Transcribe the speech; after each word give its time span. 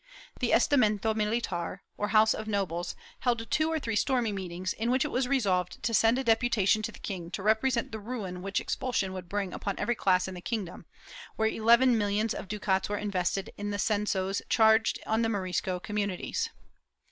The 0.39 0.49
Estamento 0.49 1.13
Militar, 1.15 1.81
or 1.95 2.07
House 2.07 2.33
of 2.33 2.47
Nobles, 2.47 2.95
held 3.19 3.51
two 3.51 3.71
or 3.71 3.79
three 3.79 3.95
stormy 3.95 4.31
meetings, 4.31 4.73
in 4.73 4.89
which 4.89 5.05
it 5.05 5.11
was 5.11 5.27
resolved 5.27 5.83
to 5.83 5.93
send 5.93 6.17
a 6.17 6.23
depu 6.23 6.49
tation 6.49 6.81
to 6.85 6.91
the 6.91 6.97
king 6.97 7.29
to 7.29 7.43
represent 7.43 7.91
the 7.91 7.99
ruin 7.99 8.41
which 8.41 8.59
expulsion 8.59 9.13
would 9.13 9.29
bring 9.29 9.53
upon 9.53 9.77
every 9.77 9.93
class 9.93 10.27
in 10.27 10.33
the 10.33 10.41
kingdom, 10.41 10.87
where 11.35 11.49
eleven 11.49 11.99
millions 11.99 12.33
of 12.33 12.47
ducats 12.47 12.89
were 12.89 12.97
invested 12.97 13.51
in 13.59 13.69
the 13.69 13.77
censos 13.77 14.41
charged 14.49 14.97
on 15.05 15.21
the 15.21 15.29
Morisco 15.29 15.79
com 15.79 15.95
munities. 15.97 16.49